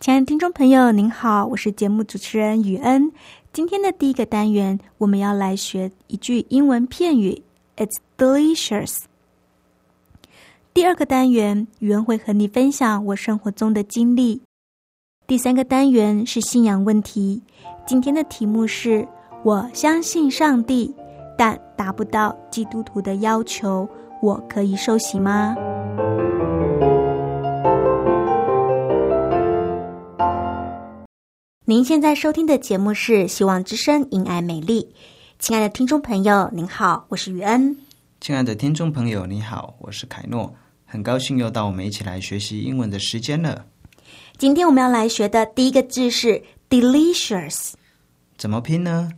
[0.00, 3.12] 亲爱的听众朋友，您好，我是节目主持人雨恩。
[3.52, 7.42] 今天的第一个单元，我们要来学一句英文片语
[7.76, 8.96] ，It's delicious。
[10.72, 14.40] 第二个单元，雨恩会和你分享我生活中的经历。
[15.26, 17.42] 第三个单元是信仰问题，
[17.86, 19.06] 今天的题目是
[19.42, 20.94] 我相信上帝，
[21.36, 23.86] 但达不到基督徒的要求，
[24.22, 25.54] 我可以受洗吗？
[31.70, 34.82] 您现在收听的节目是《希望之声·因爱美丽》。
[35.38, 37.76] 亲爱的听众朋友，您好，我是于恩。
[38.20, 40.52] 亲爱的听众朋友，你好，我是凯诺。
[40.84, 43.66] 很高兴又到我们一起来学习英文的时间了。
[44.36, 47.74] 今天我们要来学的第一个字是 “delicious”，
[48.36, 49.12] 怎么拼呢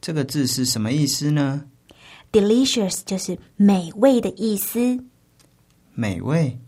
[0.00, 1.64] 这个字是什么意思呢
[2.30, 5.04] ？delicious 就是美味的意思。
[5.94, 6.60] 美味，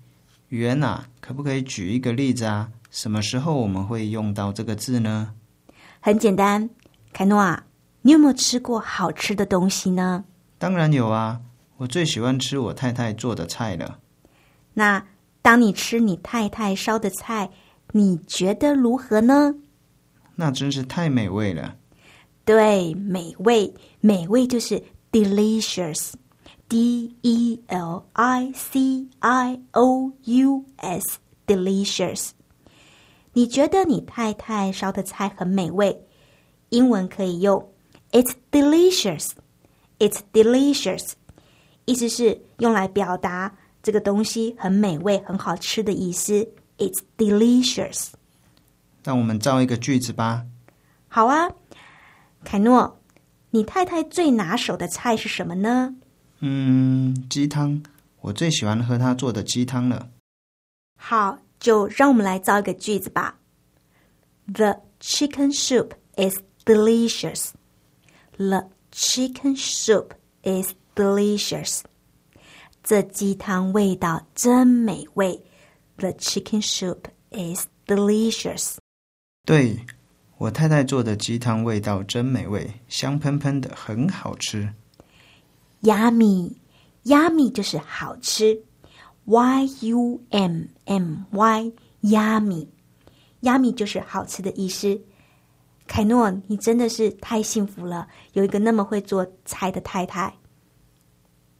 [0.49, 2.73] 语言啊，可不可以举一个例子啊？
[2.91, 5.35] 什么时候我们会用到这个字呢？
[6.01, 6.69] 很简单，
[7.13, 7.65] 凯诺啊，
[8.03, 10.25] 你有没有吃过好吃的东西呢？
[10.59, 11.41] 当然有啊，
[11.77, 14.01] 我最喜欢吃我太太做的菜了。
[14.75, 15.07] 那
[15.43, 17.49] 当你吃你太太烧的菜。
[17.93, 19.55] 你觉得如何呢？
[20.37, 21.77] 那真是太美味了。
[22.45, 32.31] 对，美味，美味就是 delicious，d e l i c i o u s，delicious。
[33.33, 36.07] 你觉得你太太烧的菜很美味？
[36.71, 37.69] 英文可以用
[38.13, 39.31] "It's delicious",
[39.99, 41.13] "It's delicious"，
[41.85, 46.49] 意思是用来表达这个东西很美味、很好吃的意思。
[46.81, 48.09] It's delicious。
[49.05, 50.47] 让我们造一个句子吧。
[51.09, 51.51] 好啊，
[52.43, 52.99] 凯诺，
[53.51, 55.95] 你太太最拿手的菜是什么呢？
[56.41, 57.83] 嗯，鸡汤。
[58.23, 60.09] 我最喜欢喝她做的鸡汤了。
[60.97, 63.39] 好，就让我们来造一个句子吧。
[64.53, 67.51] The chicken soup is delicious.
[68.37, 71.83] The chicken soup is delicious.
[72.83, 75.43] 这鸡汤味道真美味。
[76.01, 78.79] The chicken soup is delicious.
[79.45, 79.85] 对
[80.39, 84.73] 我太太做的鸡汤味道真美味，香喷喷的，很好吃。
[85.83, 88.63] Yummy，Yummy 就是好吃。
[89.27, 94.99] Y U M M Y，Yummy，Yummy 就是好吃的意思。
[95.87, 100.35] 凯诺，你真的是太幸福了，有一个那么会做菜的太太。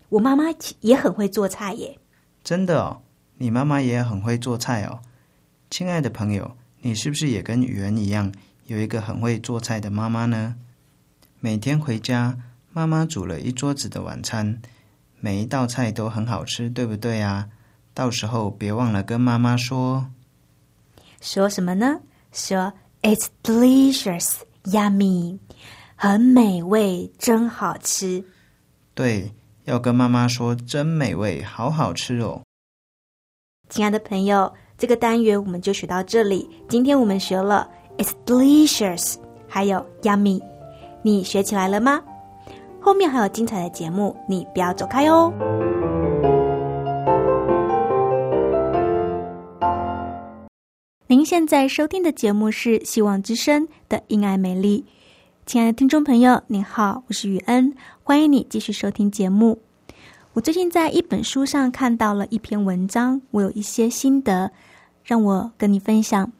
[0.09, 0.45] 我妈妈
[0.81, 1.99] 也很会做菜耶。
[2.43, 3.03] 真的哦。
[3.43, 5.01] 你妈妈也很会做菜哦，
[5.71, 8.31] 亲爱的朋友，你是不是也跟雨恩一样
[8.67, 10.57] 有一个很会做菜的妈妈呢？
[11.41, 12.37] 每天回家，
[12.71, 14.61] 妈妈煮了一桌子的晚餐，
[15.21, 17.49] 每一道菜都很好吃，对不对啊？
[17.95, 20.11] 到时候别忘了跟妈妈说。
[21.23, 22.03] 说什么呢？
[22.33, 25.39] 说 "It's delicious, yummy"，
[25.97, 28.23] 很美味，真好吃。
[28.93, 29.33] 对，
[29.65, 32.43] 要跟妈妈说，真美味，好好吃哦。
[33.71, 36.51] 亲爱的朋友，这个单元我们就学到这里。
[36.69, 39.15] 今天我们学了 "It's delicious"，
[39.47, 40.43] 还有 "Yummy"，
[41.03, 42.03] 你学起来了吗？
[42.81, 45.33] 后面还有精彩的节目，你不要走开哦。
[51.07, 54.85] 您现在收听的节目是希望之声的“因爱美丽”。
[55.47, 57.73] 亲爱的听众朋友，您好，我是雨恩，
[58.03, 59.61] 欢迎你继续收听节目。
[60.33, 64.53] 我最近在一本书上看到了一篇文章，我有一些心得，
[65.03, 66.31] 让我跟你分享。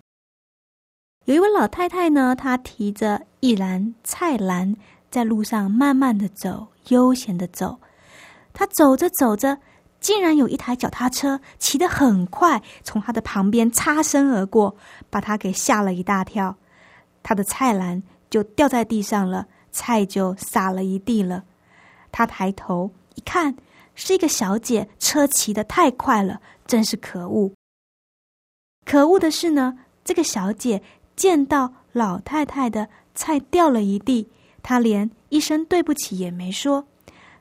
[1.25, 4.77] 有一位老太太呢，她提着一篮菜篮，
[5.11, 7.81] 在路上慢慢的走，悠闲的走。
[8.53, 9.59] 她走着走着，
[9.99, 14.77] 竟然有一台脚踏车骑得很快，从她的旁边擦身而过，
[15.11, 16.57] 把她给吓了一大跳。
[17.25, 18.01] 她的菜篮
[18.31, 21.43] 就掉在地上了，菜就洒了一地了。
[22.13, 23.57] 她抬头一看，
[23.95, 27.53] 是一个小姐，车骑得太快了，真是可恶。
[28.85, 30.83] 可恶的是呢，这个小姐。
[31.17, 34.31] 见到老太太的菜掉了一地，
[34.63, 36.87] 她连一声对不起也没说，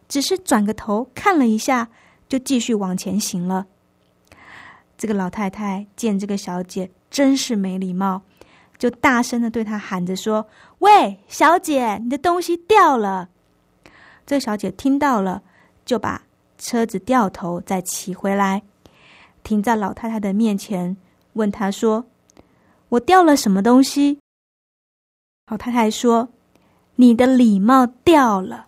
[0.10, 1.88] 只是转个头看了一下，
[2.28, 3.68] 就继续往前行了。
[4.98, 8.24] 这个老太太见这个小姐真是没礼貌，
[8.78, 10.46] 就大声的对她喊着说
[10.80, 13.30] ：“喂，小姐，你的东西掉了。”
[14.28, 15.42] 这小姐听到了，
[15.86, 16.24] 就把
[16.60, 18.62] 车子掉头再骑回来，
[19.42, 20.96] 停在老太太的面前，
[21.34, 22.06] 问她说。
[22.90, 24.18] 我掉了什么东西？
[25.46, 26.30] 老太太说
[26.98, 28.66] ：“你的礼帽掉了。”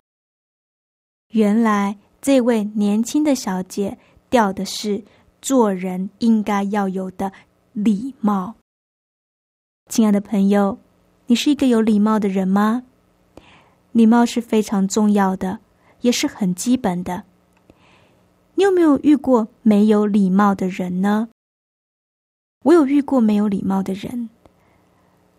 [1.34, 3.98] 原来这位年轻的小姐
[4.30, 5.04] 掉的是
[5.42, 7.34] 做人应该要有的
[7.74, 8.54] 礼貌。
[9.90, 10.78] 亲爱的朋友，
[11.26, 12.84] 你是一个有礼貌的人吗？
[13.92, 15.60] 礼貌是非常重要的，
[16.02, 17.24] 也是很基本的。
[18.56, 21.30] 你有没有遇过没有礼貌的人呢？
[22.64, 24.30] 我有遇过没有礼貌的人。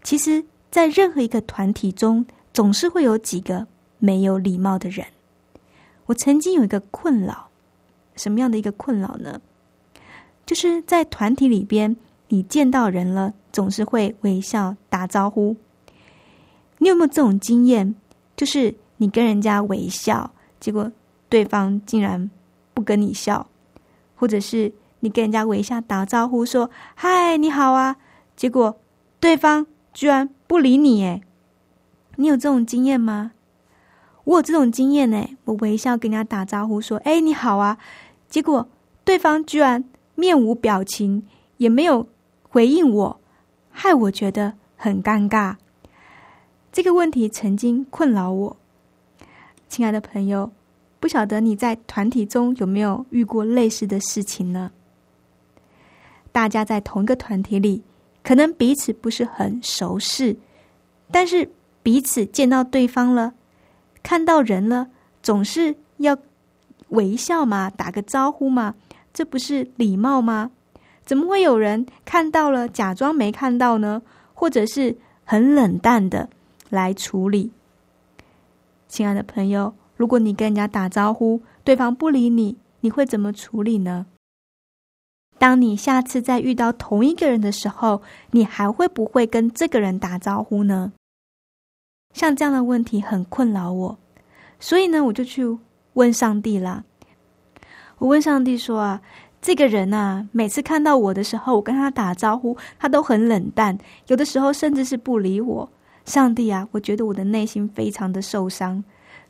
[0.02, 3.66] 其实，在任何一个团体中，总是会有几个
[3.98, 5.06] 没有礼貌的人。
[6.06, 7.48] 我曾经有一个困扰，
[8.16, 9.40] 什么样的一个困扰呢？
[10.44, 11.96] 就是在团体里边，
[12.28, 15.56] 你见到人了，总是会微笑打招呼。
[16.78, 17.94] 你有没有这种经验？
[18.34, 20.90] 就是你跟人家微笑，结果
[21.28, 22.28] 对方竟然
[22.82, 23.48] 跟你笑，
[24.16, 24.72] 或者是？
[25.04, 27.96] 你跟人家微笑打招呼说“嗨，你好啊”，
[28.36, 28.78] 结果
[29.18, 31.20] 对方居然不理你哎！
[32.14, 33.32] 你有这种经验吗？
[34.22, 35.26] 我有这种经验呢。
[35.46, 37.78] 我微笑跟人家打招呼说“哎，你好啊”，
[38.30, 38.68] 结果
[39.02, 39.82] 对方居然
[40.14, 41.26] 面无表情，
[41.56, 42.06] 也没有
[42.48, 43.20] 回应我，
[43.72, 45.56] 害我觉得很尴尬。
[46.70, 48.56] 这个问题曾经困扰我，
[49.68, 50.52] 亲爱的朋友，
[51.02, 54.70] 不晓得你在团体中有没有遇过类似的事情呢？
[56.30, 57.82] 大家在同一个团体里，
[58.22, 60.36] 可能彼此不是很熟识，
[61.10, 61.50] 但是
[61.82, 63.34] 彼此见到对方了，
[64.00, 64.90] 看到人了，
[65.24, 66.16] 总是要
[66.90, 68.76] 微笑嘛，打个招呼嘛，
[69.12, 70.52] 这不是礼貌吗？
[71.04, 74.00] 怎么会有人看到了假装没看到呢？
[74.34, 76.30] 或者是很冷淡的
[76.70, 77.50] 来处理？
[78.86, 84.06] 亲爱的朋友，如果你跟人家打招呼，对方不理你，你会怎么处理呢？
[85.38, 88.02] 当你下次再遇到同一个人的时候，
[88.32, 90.92] 你还会不会跟这个人打招呼呢？
[92.12, 93.98] 像这样的问题很困扰我，
[94.58, 95.56] 所以呢，我就去
[95.92, 96.82] 问上帝啦。
[97.98, 99.00] 我问上帝说：“啊，
[99.40, 103.78] 这个人啊，每次看到我的时候，我跟他打招呼，他都很冷淡，
[104.08, 105.70] 有的时候甚至是不理我。
[106.04, 108.82] 上帝啊，我觉得我的内心非常的受伤。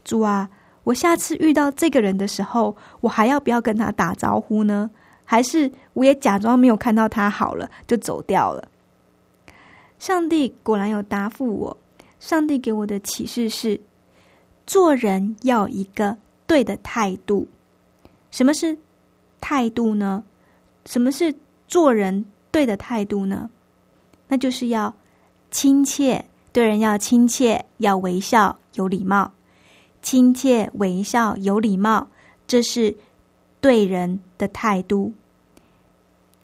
[0.02, 0.48] 主啊，
[0.84, 4.90] 我下次遇到这个人的时候，我还要不要跟他打招呼呢？”
[5.24, 8.68] 还是我也假装没有看到他好了，就走掉了。
[9.98, 11.76] 上帝果然有答复我。
[12.20, 13.80] 上帝给我的启示是：
[14.66, 17.48] 做人要一个对的态度。
[18.30, 18.76] 什么是
[19.40, 20.22] 态度呢？
[20.84, 21.34] 什么是
[21.66, 23.48] 做人对的态度呢？
[24.28, 24.94] 那就是要
[25.50, 29.32] 亲切，对人要亲切，要微笑，有礼貌。
[30.02, 32.08] 亲切、微笑、有礼貌，
[32.46, 32.94] 这是
[33.60, 35.12] 对人的态度。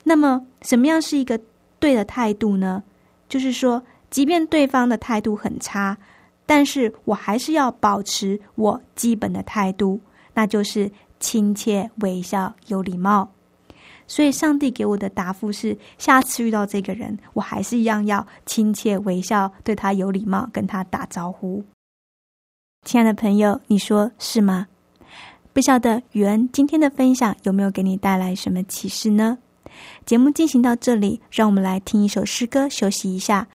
[0.05, 1.39] 那么，什么样是一个
[1.79, 2.83] 对的态度呢？
[3.29, 5.99] 就是说，即便对方的态度很差，
[6.47, 10.01] 但是我还是要保持我基本的态度，
[10.33, 13.29] 那就是亲切、微笑、有礼貌。
[14.07, 21.63] 所以，上帝给我的答复是：下次遇到这个人，我还是一样要亲切、微笑，对他有礼貌，跟他打招呼。
[22.85, 24.67] 亲爱的朋友，你说是吗？
[25.53, 29.39] 不晓得雨恩今天的分享有没有给你带来什么启示呢？
[30.07, 33.49] 节目进行到这里，让我们来听一首诗歌，休息一下。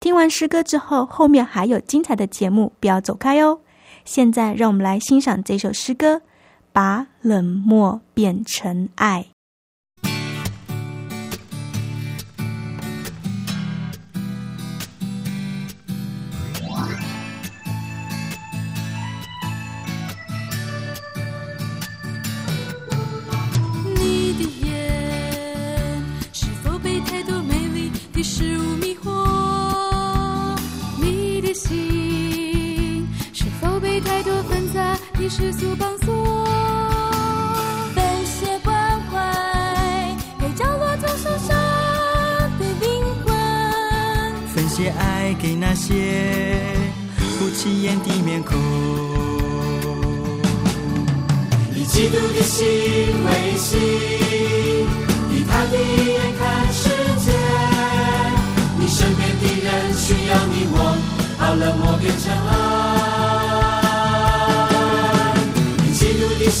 [0.00, 3.60] 听完诗歌之后，后面还有精彩的节目，不要走开哦。
[4.04, 6.16] 现在，让我们来欣赏这首诗歌，
[6.72, 9.26] 《把冷漠变成爱》。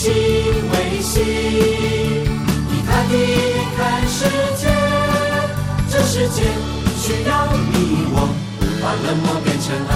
[0.06, 0.14] 心
[0.70, 3.34] 为心，以他的眼
[3.76, 4.18] 看世
[4.56, 4.62] 界。
[5.90, 6.38] 这世界
[6.96, 7.32] 需要
[7.72, 7.74] 你
[8.14, 8.16] 我，
[8.80, 9.95] 把冷漠变成爱。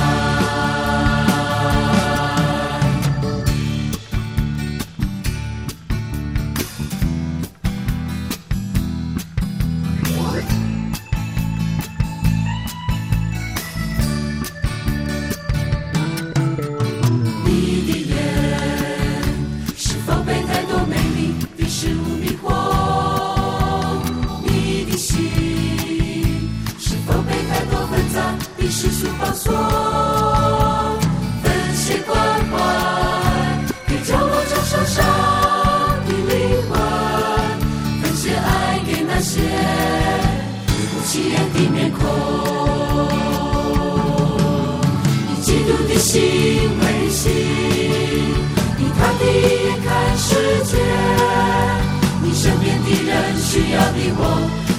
[53.50, 54.22] 需要你我，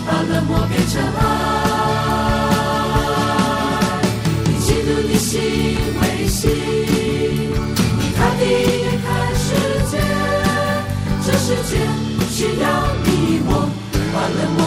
[0.08, 1.20] 把冷漠变成爱。
[4.48, 5.30] 以嫉妒的心
[6.00, 6.40] 为心，
[8.00, 9.46] 以他的眼看世
[9.92, 9.94] 界。
[11.22, 11.72] 这世界
[12.32, 12.66] 需要
[13.04, 13.52] 你我，
[14.14, 14.60] 把冷漠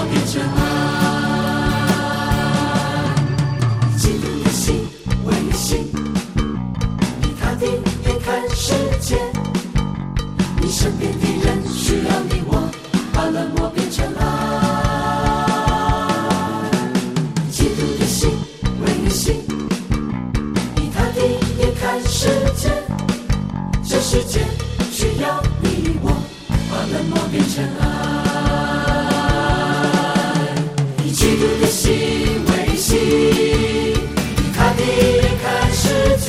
[34.84, 35.82] 第一眼看世
[36.18, 36.28] 界。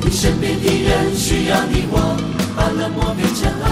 [0.00, 1.94] 你身边的人需要你我，
[2.56, 3.66] 把冷漠变成爱。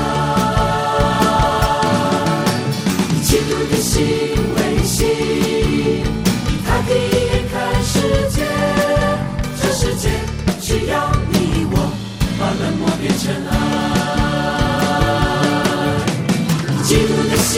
[3.09, 3.97] 以基督的心
[4.57, 7.97] 为心，以他的眼看世
[8.29, 8.37] 界。
[9.59, 10.05] 这世界
[10.61, 11.35] 需要你
[11.73, 11.75] 我，
[12.39, 13.53] 把冷漠变成爱。
[16.69, 17.49] 以基督的心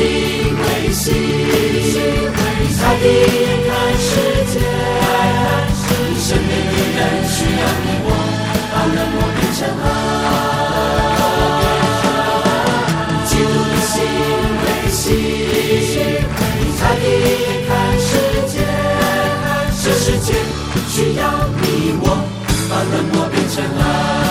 [0.62, 3.04] 为心，以他的
[7.42, 8.08] 需要你我，
[8.72, 9.84] 把冷漠变成爱。
[13.10, 13.94] 以基督的心
[14.62, 15.02] 为心，
[16.60, 17.34] 以他的眼
[17.66, 18.10] 看世
[18.46, 18.54] 界。
[19.82, 20.28] 这世界
[20.88, 21.20] 需要
[21.60, 21.62] 你
[22.00, 22.06] 我，
[22.70, 24.21] 把冷漠变成爱。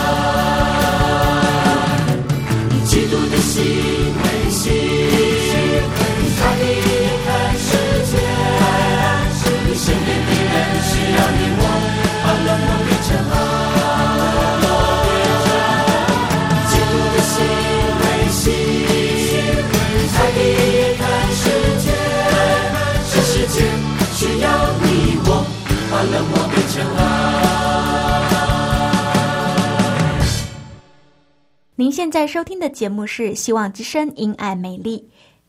[31.91, 34.97] 您现在收听的节目是《希望之声·因爱美丽》。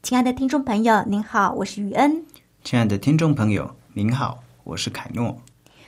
[0.02, 2.20] 亲爱的听众朋友，您好，我是雨恩，
[2.64, 5.40] 亲爱的听众朋友，您好，我是凯诺。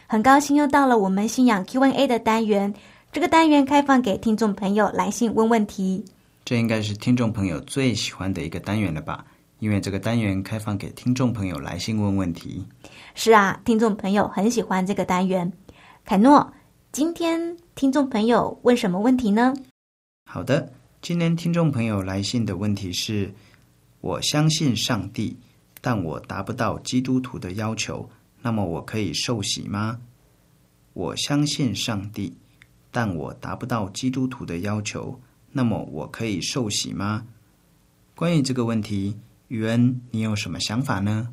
[0.07, 2.73] 很高兴又到了我们信仰 Q&A 的单元。
[3.11, 6.05] 这个单元开放给听众朋友来信问问题。
[6.45, 9.25] 这应该是听众朋友最喜欢的一个单元了吧？
[9.59, 12.65] 因为这个单元开放给听众朋友来信问问题。
[13.17, 15.53] 是啊，听众朋友很喜欢这个单元。
[16.05, 16.53] 凯诺，
[16.93, 19.53] 今天听众朋友问什么问题呢？
[20.35, 20.69] 好的，
[21.01, 23.33] 今天听众朋友来信的问题是：
[24.01, 25.37] 我相信上帝，
[25.81, 28.11] 但我达不到基督徒的要求，
[28.43, 30.01] 那么我可以受洗吗？
[30.93, 32.37] 我相信上帝，
[32.91, 35.21] 但我达不到基督徒的要求，
[35.53, 37.25] 那么我可以受洗吗？
[38.17, 41.33] 关于这个问题，宇恩，你有什么想法呢？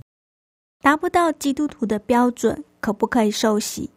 [0.84, 3.90] 达不到基督徒的标准，可不可以受洗？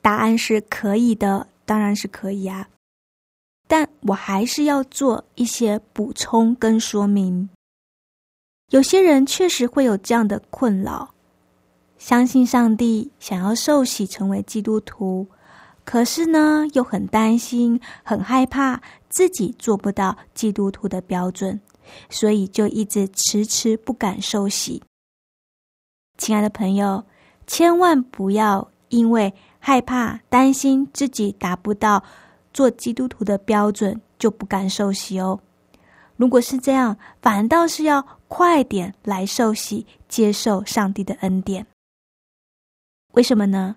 [0.00, 2.68] 答案是可以的，当然是可以啊。
[3.72, 7.48] 但我还是要做一些补充跟说明。
[8.68, 11.14] 有些人确实会有这样的困扰：
[11.96, 15.26] 相信上帝，想要受洗成为基督徒，
[15.86, 21.58] 可是呢，又很担心、很害怕自己做不到基督徒的标准，
[22.10, 24.82] 所以就一直迟迟不敢受洗。
[26.18, 27.02] 亲爱的朋友，
[27.46, 32.04] 千万不要因为害怕、担心自己达不到
[32.52, 35.38] 做基督徒的标准，就不敢受洗哦。
[36.16, 41.66] 如果是这样，反倒是要快点来受洗，接受上帝的恩典。
[43.12, 43.76] 为什么呢？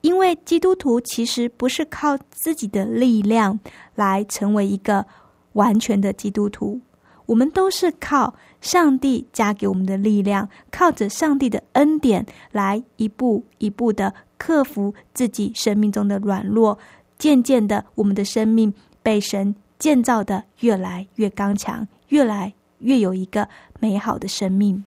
[0.00, 3.60] 因为基督徒其实不是靠自己的力量
[3.94, 5.06] 来成为一个
[5.52, 6.80] 完全的基督徒，
[7.26, 16.76] 我们都是靠上帝加给我们的力量，靠着上帝的恩典来一步一步的克服自己生命中的软弱，
[17.22, 23.48] 渐渐的，我们的生命被神建造的越来越刚强，越来越有一个
[23.78, 24.82] 美好的生命。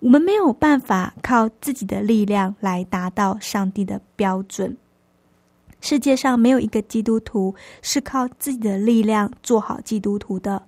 [0.00, 4.76] 我们没有办法靠自己的力量来达到上帝的标准。
[5.80, 10.66] 世界上没有一个基督徒是靠自己的力量做好基督徒的，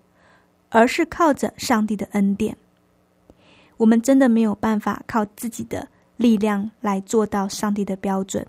[0.69, 2.57] 而是靠着上帝的恩典。
[3.79, 8.47] 我们真的没有办法靠自己的力量来做到上帝的标准。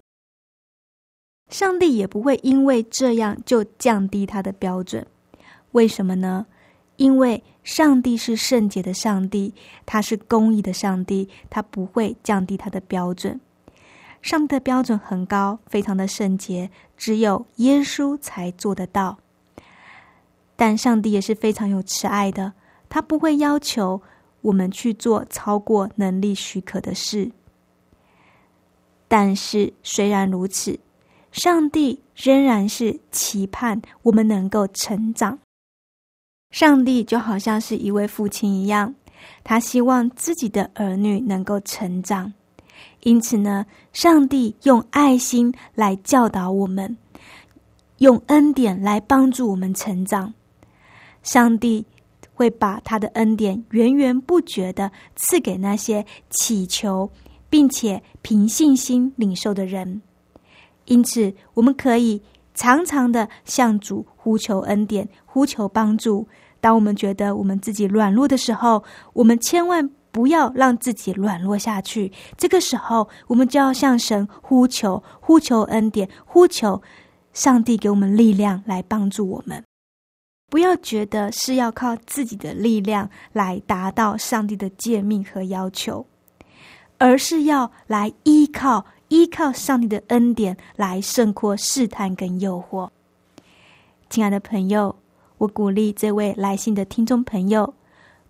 [1.49, 5.05] 上帝也不会因为这样就降低他的标准。
[5.73, 6.45] 为什么呢？
[6.97, 9.53] 因为上帝是圣洁的上帝，
[9.85, 13.41] 他是公义的上帝，他不会降低他的标准。
[14.21, 19.17] 上帝的标准很高，非常的圣洁，只有耶稣才做得到。
[20.55, 22.53] 但上帝也是非常有慈爱的，
[22.87, 24.01] 他不会要求
[24.41, 27.31] 我们去做超过能力许可的事。
[29.07, 30.79] 但是虽然如此，
[31.33, 35.39] 上帝仍然是期盼我们能够成长。
[36.51, 38.93] 上帝就好像是一位父亲一样，
[39.43, 42.31] 他希望自己的儿女能够成长。
[43.01, 46.95] 因此呢，上帝用爱心来教导我们，
[47.97, 50.31] 用恩典来帮助我们成长。
[51.23, 51.83] 上帝
[52.35, 57.09] 会把他的恩典源源不绝的赐给那些祈求
[57.49, 60.03] 并且凭信心领受的人。
[60.85, 62.21] 因此，我们可以
[62.53, 66.27] 常常的向主呼求恩典，呼求帮助。
[66.59, 72.11] 当我们觉得我们自己软弱的时候，我们千万不要让自己软弱下去。
[72.37, 76.81] 这个时候，我们就要向神呼求，呼求恩典，呼求
[77.33, 79.63] 上帝给我们力量来帮助我们。
[80.49, 86.05] 不要觉得是要靠自己的力量来达到上帝的诫命和要求，
[86.99, 92.89] 而是要来依靠依靠上帝的恩典来胜过试探跟诱惑。
[94.09, 94.95] 亲爱的朋友。
[95.39, 97.73] 我鼓励这位来信的听众朋友，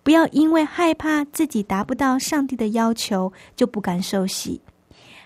[0.02, 4.60] 不要因为害怕自己达不到上帝的要求就不敢受洗，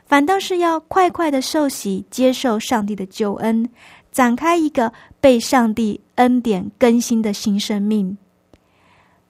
[0.05, 3.71] 反倒是要快快的受洗，接受上帝的救恩，
[4.13, 8.19] 展开一个被上帝恩典更新的新生命。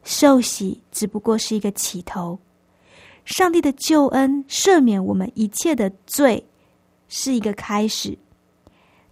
[0.02, 2.40] 受洗只不过是一个起头，
[3.28, 6.42] 上帝的救恩赦免我们一切的罪，
[7.08, 8.16] 是一个开始。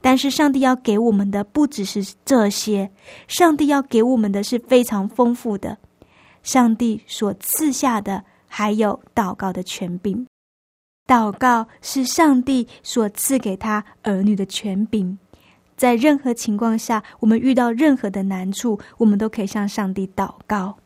[0.00, 2.90] 但是，上帝要给我们的不只是这些，
[3.29, 5.76] 上帝要给我们的是非常丰富的。
[6.42, 10.26] 上帝所赐下的还有祷告的权柄，
[11.07, 15.18] 祷告是上帝所赐给他儿女的权柄。
[15.76, 20.79] 在任何情况下，我们遇到任何的难处，我们都可以向上帝祷告。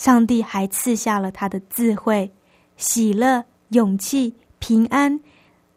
[0.00, 2.32] 上帝还赐下了他的智慧、
[2.78, 5.20] 喜乐、勇气、平安、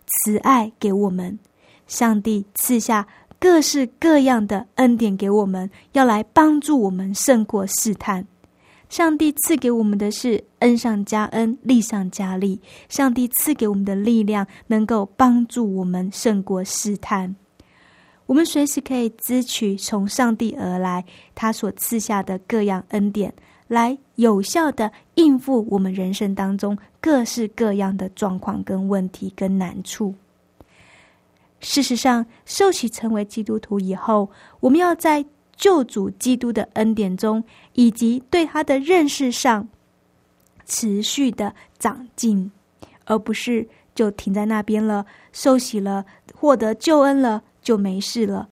[0.08, 1.38] 慈爱给我们。
[1.88, 3.06] 上帝赐下
[3.38, 8.26] 各式各样的恩典给我们，要来帮助我们胜过试探。
[8.88, 12.62] 上帝赐给我们的是恩上加恩，利上加利。
[12.88, 17.36] 上帝赐给我们的力量，能够帮助我们胜过试探。
[18.26, 21.04] 我们随时可以支取从上帝而来
[21.36, 23.34] 他所赐下的各样恩典，
[23.68, 30.14] 来有效的应付我们人生当中各式各样的状况、跟问题、跟难处。
[31.60, 37.42] 事实上，受洗成为基督徒以后，我们要在救主基督的恩典中，
[37.74, 39.68] 以及对他的认识上，
[40.66, 42.52] 持续的长进，
[43.06, 45.06] 而不是就停在那边了。
[45.32, 48.50] 受洗了，获得救恩了，就没事了。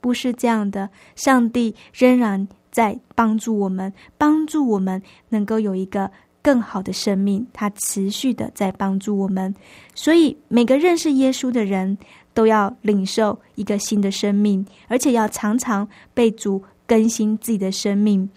[0.00, 6.08] 不是这样的，上帝仍然在帮助我们，帮助我们能够有一个。
[6.40, 9.52] 更好的生命，他持续的在帮助我们。
[9.94, 11.98] 所以，每个认识耶稣的人
[12.32, 18.30] 都要领受一个新的生命，而且要常常被主更新自己的生命，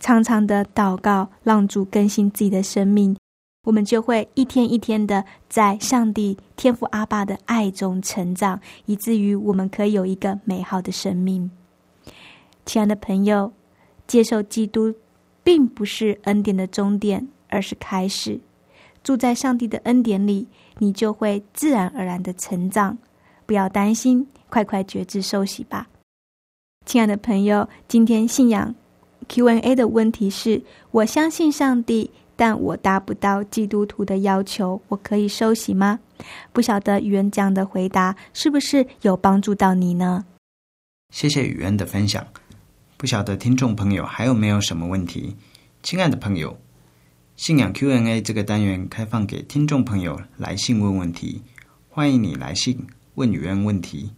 [0.00, 3.16] 常常的祷告，让主更新自己的生命，
[3.64, 11.50] 我们就会一天一天的在上帝天父阿爸的爱中成长，以至于我们可以有一个美好的生命。
[12.66, 13.52] 亲爱的朋友，
[14.06, 14.94] 接受基督
[15.42, 18.40] 并不是恩典的终点，而是开始。
[19.02, 20.46] 住在上帝的恩典里，
[20.78, 22.98] 你就会自然而然的成长。
[23.44, 25.88] 不要担心，快快觉知受洗吧。
[26.84, 28.74] 亲爱的朋友，今天信仰
[29.28, 32.10] Q&A 的问题是：我相信上帝。
[32.38, 35.98] 但我达不到基督徒的要求，我可以收洗吗？
[36.52, 40.26] 不晓得语言讲的回答是不是有帮助到你呢？
[41.14, 42.26] 谢谢语言的分享。
[43.06, 45.36] 不晓得听众朋友还有没有什么问题？
[45.80, 46.58] 亲爱的朋友，
[47.36, 51.40] 信仰 Q&A 这个单元开放给听众朋友来信问问题，
[51.88, 54.10] 欢迎你来信问语言问题。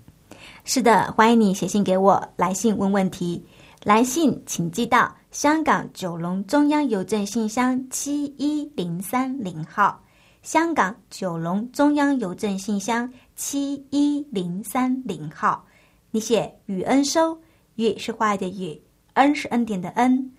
[0.65, 3.45] 是的，欢迎你写信给我来信问问题。
[3.85, 5.15] 来信请寄到。
[5.33, 10.03] 香港九龙中央邮政信箱七一零三零号，
[10.41, 15.67] 香港九龙中央邮政信箱七一零三零号。
[16.11, 17.39] 你写雨恩收，
[17.79, 18.83] 雨是坏的雨，
[19.15, 20.31] 恩是恩典的恩。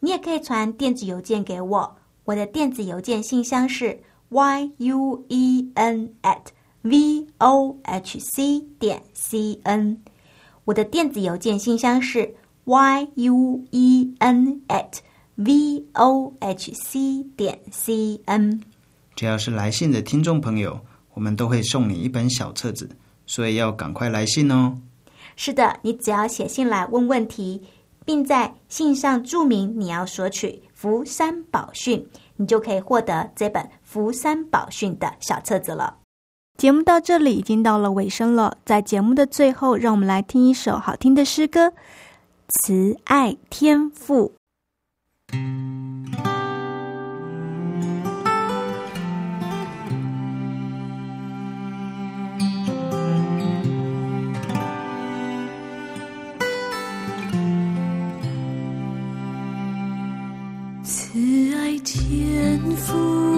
[0.00, 6.46] 你也可以传电子邮件给我，我的电子邮件信箱是 y u e n at
[6.82, 10.02] v o h c 点 c n。
[10.64, 12.34] 我的电子邮件信箱是。
[12.64, 14.98] y u e n at
[15.34, 18.60] v o h c 点 c n，
[19.16, 20.78] 只要是来信的听众朋友，
[21.14, 22.88] 我们都会送你一本小册子，
[23.26, 24.78] 所以要赶快来信哦。
[25.42, 27.62] 是的，你只要写信来问问题，
[28.04, 35.96] 并在信上注明你要索取福山宝训，你就可以获得这本福山宝训的小册子了。
[36.58, 41.72] 节目到这里已经到了尾声了，在节目的最后，让我们来听一首好听的诗歌。
[42.62, 44.34] 慈爱天赋。
[62.80, 63.29] 福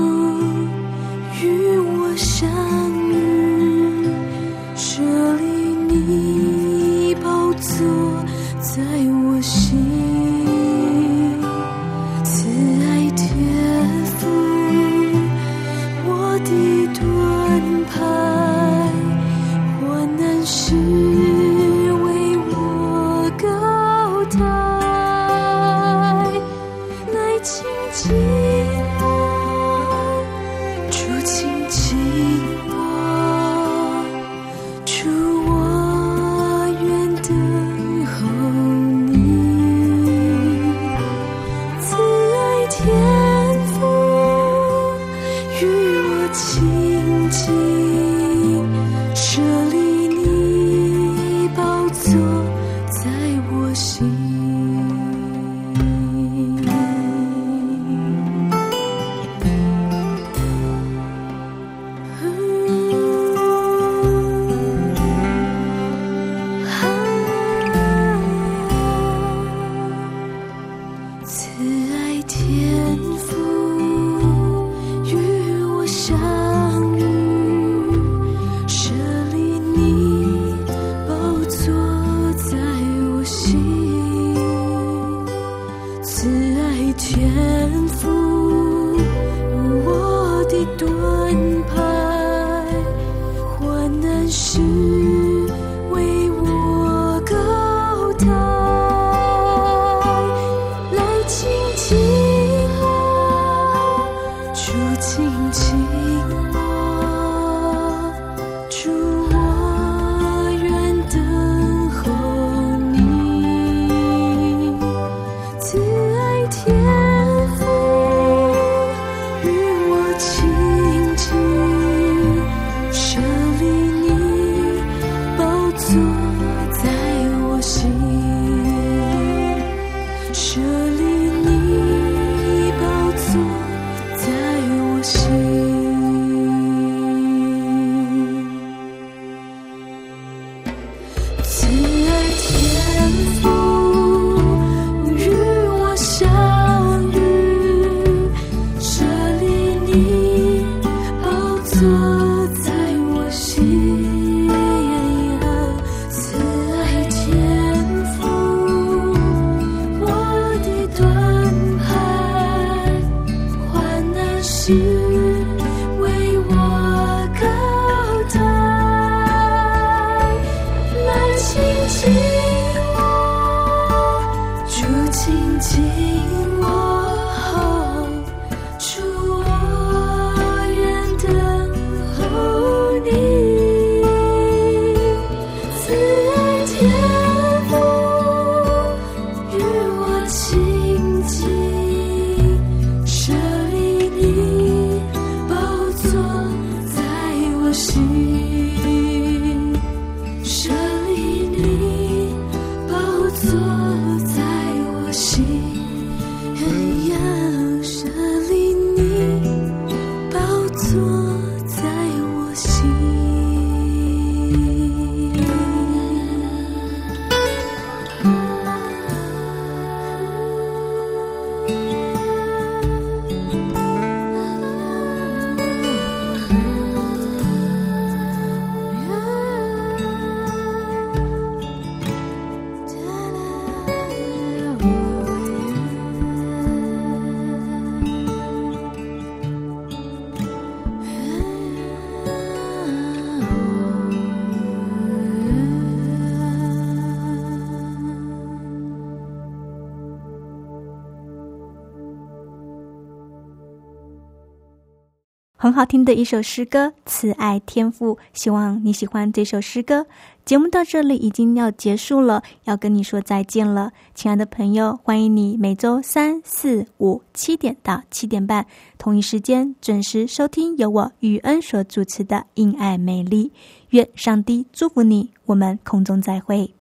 [255.72, 260.06] 好听的一首诗歌《慈爱天赋》，希望你喜欢这首诗歌。
[260.44, 268.66] 节目到这里已经要结束了，要跟你说再见了，亲爱的朋友，欢迎你每周三、四、五七点到七点半
[268.98, 273.46] 同一时间准时收听由我雨恩所主持的《因爱美丽》。
[273.90, 276.81] 愿上帝祝福你，我们空中再会。